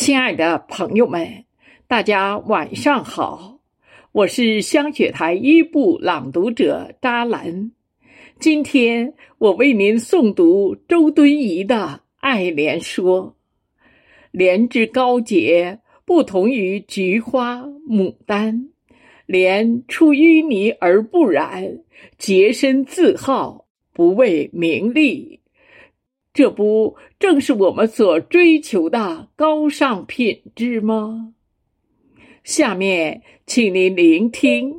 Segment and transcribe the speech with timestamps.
[0.00, 1.44] 亲爱的朋友们，
[1.86, 3.58] 大家晚上好，
[4.12, 7.70] 我是香雪台一部朗读者扎兰。
[8.38, 11.76] 今天我为您诵读周敦颐的
[12.16, 13.36] 《爱莲说》。
[14.30, 18.70] 莲之高洁，不同于菊花、牡丹。
[19.26, 21.80] 莲出淤泥而不染，
[22.16, 25.39] 洁身自好，不为名利。
[26.40, 31.34] 这不正是我们所追求的高尚品质吗？
[32.42, 34.76] 下面，请您聆听。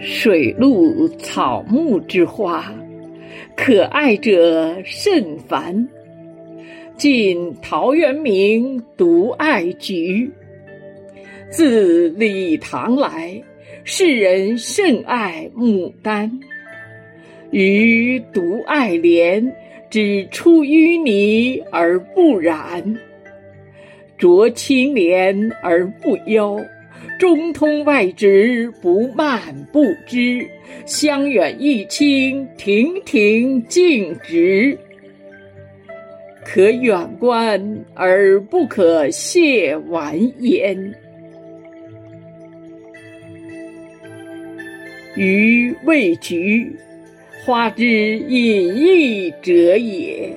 [0.00, 2.74] 水陆草木之花，
[3.56, 5.86] 可爱者甚蕃。
[6.96, 10.32] 晋陶渊明独爱菊。
[11.50, 13.40] 自李唐来，
[13.84, 16.40] 世人甚爱牡丹。
[17.50, 19.54] 余独爱莲，
[19.88, 22.98] 只出淤泥而不染，
[24.18, 26.58] 濯清涟而不妖，
[27.20, 29.40] 中通外直，不蔓
[29.72, 30.46] 不枝，
[30.84, 34.76] 香远益清，亭亭净植，
[36.44, 40.94] 可远观而不可亵玩焉。
[45.16, 46.76] 予谓菊，
[47.44, 50.30] 花之隐逸者也；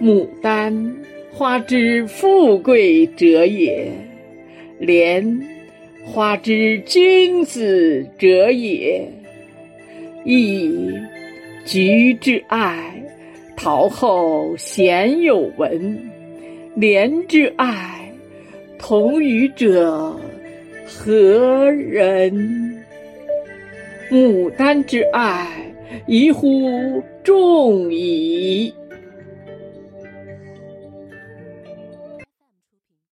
[0.00, 0.94] 牡丹，
[1.32, 3.88] 花之富贵者也；
[4.78, 5.40] 莲，
[6.04, 9.08] 花之君子者也。
[10.24, 11.00] 噫！
[11.64, 13.02] 菊之爱，
[13.56, 15.96] 陶后鲜有闻；
[16.74, 18.12] 莲之爱，
[18.78, 20.14] 同予者
[20.86, 22.84] 何人？
[24.10, 25.48] 牡丹之爱，
[26.06, 28.72] 宜乎众矣。